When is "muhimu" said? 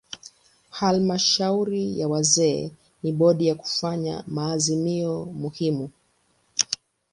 5.25-5.89